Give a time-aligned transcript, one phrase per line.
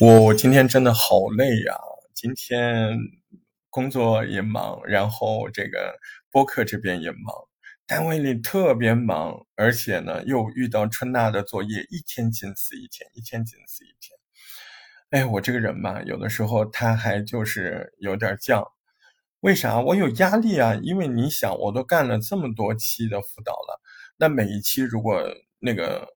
[0.00, 1.76] 我今天真的好累呀！
[2.14, 2.96] 今天
[3.68, 5.94] 工作也忙，然后这个
[6.30, 7.20] 播客这边也忙，
[7.86, 14.18] 单位里特别忙，而且呢又遇到春娜的作业，一天紧死一天，一天紧死一天。
[15.10, 18.64] 哎，我这个人嘛，有的时候他还就是有点犟。
[19.40, 19.80] 为啥？
[19.80, 20.74] 我有压力啊！
[20.82, 23.78] 因为你想，我都干了这么多期的辅导了，
[24.16, 25.22] 那每一期如果
[25.58, 26.08] 那个。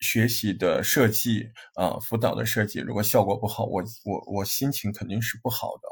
[0.00, 5.88] 学习的设计啊，辅导的设计，如果效果不好，我我我心情肯定是不好的，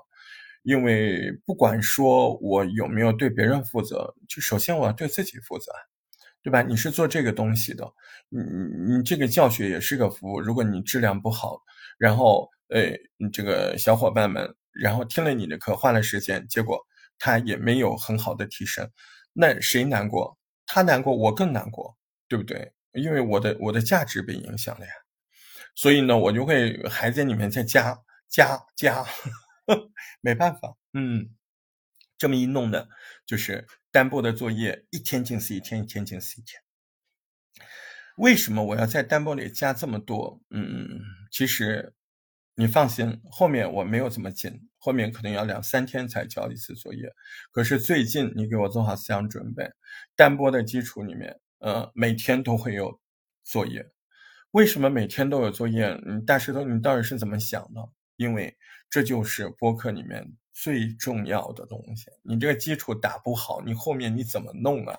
[0.62, 5.72] 因为不管说我有没有对别人负责，就首先我要对自己负责，
[6.42, 6.62] 对吧？
[6.62, 7.84] 你是做这个东西的，
[8.28, 11.60] 你你你这个教学也是个服务，如果你质量不好，
[11.98, 16.78] 然后哎，你这个小伙伴们，然后听了你的课，花了时间，结果
[17.18, 18.88] 他也没有很好的提升，
[19.32, 20.36] 那谁难过？
[20.66, 21.96] 他难过，我更难过，
[22.28, 22.72] 对不对？
[22.96, 24.92] 因为我的我的价值被影响了呀，
[25.74, 29.04] 所以呢，我就会还在里面再加加加，
[30.20, 31.30] 没办法，嗯，
[32.18, 32.86] 这么一弄呢，
[33.26, 36.60] 就是单播的作业一天紧死一天，一天紧死一天。
[38.16, 40.40] 为什么我要在单播里加这么多？
[40.50, 41.92] 嗯，其实
[42.54, 47.12] 你放心，后面我没有这么紧，后面可能要两三天才交一次作业。
[47.52, 49.70] 可是最近你给我做好思想准备，
[50.16, 51.38] 单播的基础里面。
[51.58, 53.00] 呃，每天都会有
[53.44, 53.90] 作业，
[54.50, 56.00] 为什么每天都有作业？
[56.06, 57.88] 你，大石头，你到底是怎么想的？
[58.16, 58.56] 因为
[58.88, 62.06] 这就是播客里面最重要的东西。
[62.22, 64.98] 你这个基础打不好，你后面你怎么弄啊？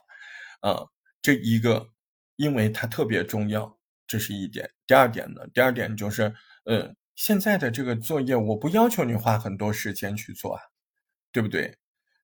[0.62, 0.86] 啊，
[1.22, 1.90] 这一个，
[2.36, 4.70] 因为它特别重要，这是一点。
[4.86, 6.34] 第二点呢，第二点就是，
[6.66, 10.62] 呃，现在的这个作业，我不要求你花很多时间去做啊，
[11.32, 11.78] 对不对？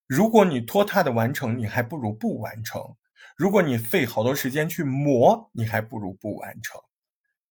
[0.07, 2.95] 如果你拖沓的完成，你还不如不完成。
[3.37, 6.79] 如果你费好多时间去磨，你还不如不完成，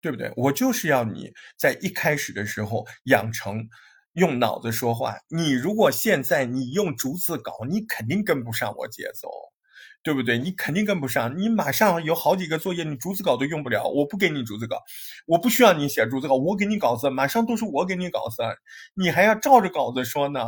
[0.00, 0.32] 对不对？
[0.36, 3.68] 我就是要你在一开始的时候养成
[4.14, 5.16] 用脑子说话。
[5.28, 9.28] 你如果现在你用逐字稿，你肯定跟不上我节奏，
[10.02, 10.38] 对不对？
[10.38, 11.38] 你肯定跟不上。
[11.38, 13.84] 你马上有好几个作业，你逐字稿都用不了。
[13.88, 14.78] 我不给你逐字稿，
[15.26, 18.42] 我不需要你写逐字稿，我给你稿子，马上都是我给你稿子，
[18.94, 20.40] 你还要照着稿子说呢。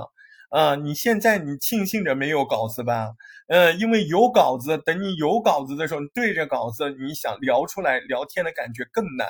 [0.52, 3.12] 啊，你现在你庆幸着没有稿子吧？
[3.48, 9.26] 呃，因为有稿子，等你有稿子的时候，你对着稿子，你想聊出来聊天的感觉更难。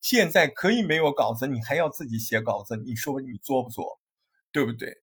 [0.00, 3.98] 现在可以没有稿子，你还要自己写稿子，你说你做不做？
[4.52, 4.94] 对不对？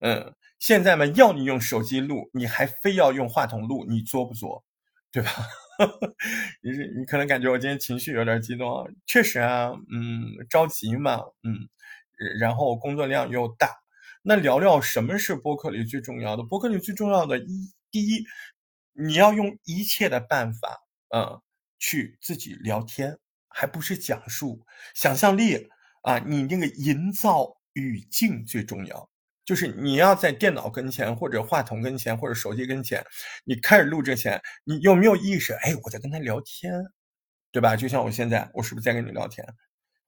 [0.00, 4.64] 嗯，现在嘛，要你用手机录，你还非要用话筒录，你做不做？
[5.12, 5.30] 对吧？
[6.62, 11.68] 你你可能感觉我今天情绪有点激动，确实啊，嗯，着急嘛，嗯，
[12.40, 13.83] 然后工作量又大。
[14.26, 16.42] 那聊聊什么是播客里最重要的？
[16.42, 18.24] 播客里最重要的一，第一，
[18.94, 20.80] 你要用一切的办法，
[21.10, 21.42] 嗯，
[21.78, 23.18] 去自己聊天，
[23.48, 24.64] 还不是讲述，
[24.94, 25.68] 想象力
[26.04, 29.10] 啊，你那个营造语境最重要，
[29.44, 33.04] 就是你要在电脑跟前，或者话筒跟前，或者手机跟前，
[33.44, 35.52] 你开始录之前，你有没有意识？
[35.52, 36.72] 哎，我在跟他聊天，
[37.52, 37.76] 对吧？
[37.76, 39.46] 就像我现在，我是不是在跟你聊天？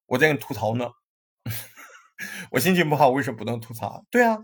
[0.07, 0.89] 我在跟你吐槽呢。
[2.51, 4.05] 我心情不好，为什么不能吐槽？
[4.11, 4.39] 对啊，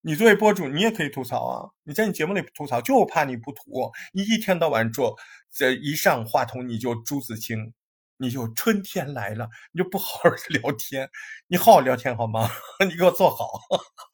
[0.00, 1.70] 你作为博主，你也可以吐槽啊！
[1.84, 3.62] 你在你节目里吐槽，就怕你不吐。
[4.12, 5.16] 你一天到晚做，
[5.50, 7.72] 这一上话筒你就朱自清，
[8.16, 11.10] 你就春天来了，你就不好好聊天。
[11.48, 12.48] 你好好聊天好吗？
[12.88, 13.60] 你给我坐好，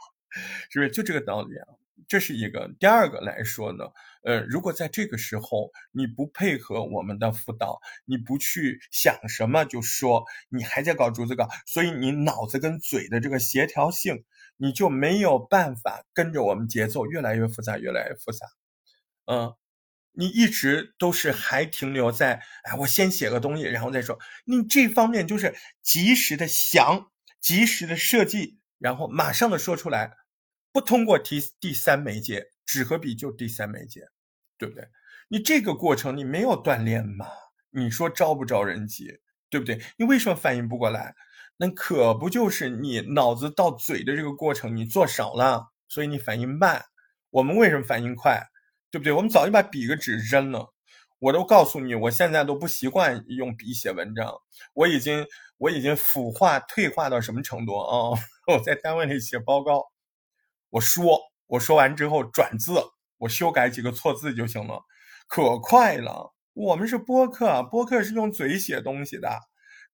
[0.70, 1.66] 是不是就这个道理啊？
[2.08, 2.70] 这是一个。
[2.78, 3.84] 第二个来说呢，
[4.24, 14.24] 呃，如果在这个时候你不配合我们的辅导，你不去想什么就说，你还在搞竹子稿，所以你脑子跟嘴的这个协调性，
[14.56, 18.46] 你就没有办法跟着我们节奏越来越复杂，越来越复杂。
[19.26, 19.54] 嗯，
[20.12, 24.18] 你一直都是还停留在，哎，我先写个东西，然后再说。
[24.44, 30.12] 你这方面就是及时的想，及时的设计，然后马上的说出来。
[30.74, 34.08] 不通过第第三媒介，纸和笔就第三媒介，
[34.58, 34.84] 对不对？
[35.28, 37.28] 你这个过程你没有锻炼吗？
[37.70, 39.80] 你说招不招人急，对不对？
[39.96, 41.14] 你为什么反应不过来？
[41.58, 46.84] 那可不就是你脑子到嘴的这个过程你做少了，所以你反应慢。
[47.30, 48.42] 我们为什么反应快？
[48.90, 49.12] 对不对？
[49.12, 50.74] 我们早就把笔和纸扔了。
[51.20, 54.34] 我都告诉你，我现在都不习惯用笔写文章，
[54.72, 55.24] 我已经
[55.58, 58.18] 我已经腐化退化到什么程度啊？
[58.52, 59.93] 我在单位里写报告。
[60.74, 62.72] 我说，我说完之后转字，
[63.18, 64.82] 我修改几个错字就行了，
[65.28, 66.34] 可快了。
[66.52, 69.28] 我们是播客，播客是用嘴写东西的，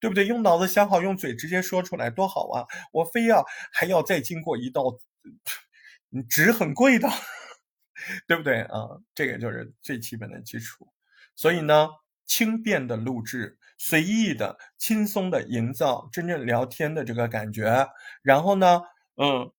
[0.01, 0.27] 对不对？
[0.27, 2.65] 用脑子想好，用嘴直接说出来多好啊！
[2.93, 4.85] 我非要还要再经过一道，
[6.31, 7.07] 纸很贵的，
[8.27, 8.89] 对不对啊？
[9.15, 10.89] 这个就是最基本的基础。
[11.37, 11.91] 所以呢，
[12.25, 17.87] 轻便的录制，随意的、轻松的营造真正聊天的这个感觉。
[18.23, 18.81] 然后呢，
[19.17, 19.53] 嗯，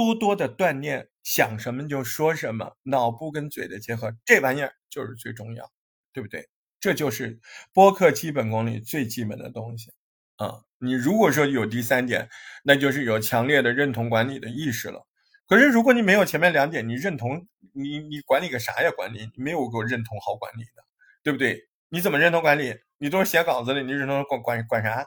[0.00, 5.70] 多多的锻炼，想什么就说什么，脑部跟嘴的结合，这玩意儿就是最重要，
[6.14, 6.48] 对不对？
[6.80, 7.38] 这就是
[7.74, 9.92] 播客基本功里最基本的东西。
[10.36, 12.30] 啊，你如果说有第三点，
[12.64, 15.06] 那就是有强烈的认同管理的意识了。
[15.46, 18.90] 可是如果你没有前面两点，你认同你你管理个啥呀？
[18.96, 20.82] 管理你没有个认同好管理的，
[21.22, 21.68] 对不对？
[21.90, 22.74] 你怎么认同管理？
[22.96, 25.06] 你都是写稿子的，你认同管管管啥？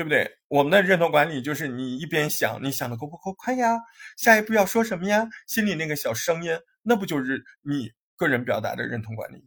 [0.00, 0.38] 对不对？
[0.48, 3.78] 我们的认同管理就是你一边想，你想的够不够快呀？
[4.16, 5.28] 下一步要说什么呀？
[5.46, 9.44] 心里那个小声音，那不就是你个人表达的认同管理，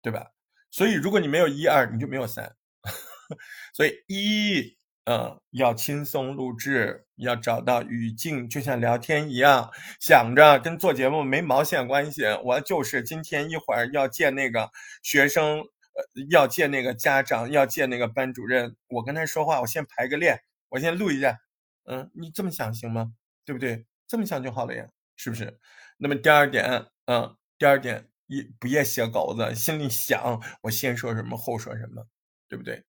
[0.00, 0.28] 对吧？
[0.70, 2.56] 所以如果你没有一二，你就没有三。
[3.76, 12.22] 所以一，嗯，要轻松录制，要找到语境，就像聊天一样，想着跟做节目没毛线关系。
[12.42, 14.70] 我就是今天一会儿要见那个
[15.02, 15.62] 学生，
[15.94, 20.40] 呃，要见那个家长，要见那个班主任，我跟他说话，我先排个练，
[20.70, 21.38] 我先录一下。
[21.84, 23.14] 嗯，你这么想行吗？
[23.44, 23.86] 对不对？
[24.06, 25.58] 这么想就好了呀，是不是？
[25.98, 32.06] 那么第二点，嗯，第二点，一不要写稿子，心里想我先说什么，后说什么，
[32.48, 32.84] 对不对？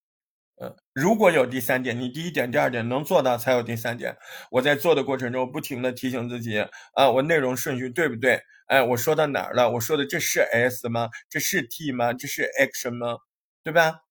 [0.61, 4.15] 嗯，如果有第三点，你第一点、第二点能做到，才有第三点。
[4.51, 6.59] 我在做的过程中，不停的提醒自己
[6.93, 8.39] 啊，我内容顺序对不对？
[8.67, 9.69] 哎，我说到哪儿了？
[9.71, 11.09] 我说的这是 S 吗？
[11.29, 12.13] 这是 T 吗？
[12.13, 13.17] 这是 Action 吗？
[13.63, 14.01] 对吧？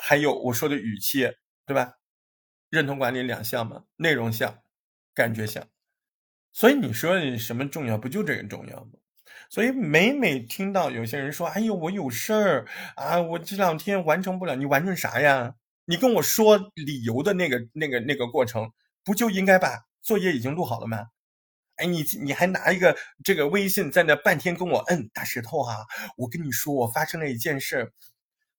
[0.00, 1.30] 还有我说的语气，
[1.66, 1.94] 对吧？
[2.70, 4.62] 认同管理两项嘛，内容项，
[5.14, 5.68] 感觉项。
[6.52, 7.98] 所以你说什么重要？
[7.98, 8.92] 不就这个重要吗？
[9.50, 12.66] 所以每每听到有些人说：“哎呦，我有事儿
[12.96, 15.54] 啊，我这两天完成不了。”你完成啥呀？
[15.84, 18.72] 你跟我说理由的那个、那个、那个过程，
[19.04, 21.06] 不就应该把作业已经录好了吗？
[21.76, 25.76] 哎，你你还拿一个这个微信在那半天跟我摁大石头啊！
[26.16, 27.92] 我跟你说，我发生了一件事。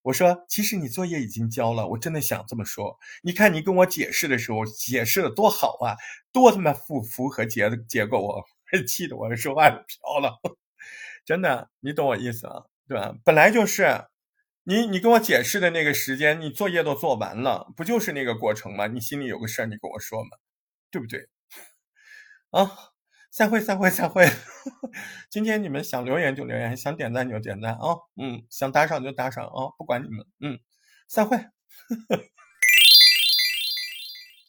[0.03, 2.97] 我说，其实你作业已经交了，我真的想这么说。
[3.23, 5.97] 你看你跟我解释的时候，解释的多好啊，
[6.31, 8.43] 多他妈符符合结结构啊！
[8.87, 10.39] 气得我说话都飘了。
[11.27, 13.13] 真的，你懂我意思啊，对吧？
[13.25, 14.05] 本来就是，
[14.63, 18.87] 你你跟我解释的那个时间，你作业都做完了，不就是那个过程吗？
[18.87, 20.29] 你心里有个事儿，你跟我说嘛，
[20.89, 21.27] 对不对？
[22.51, 22.71] 啊，
[23.29, 24.25] 散会，散会，散会。
[25.29, 30.57] 今天你们想留言就留言，想点赞就点赞啊，嗯，想打赏就打赏啊，不管你们，嗯，
[31.09, 31.37] 散会。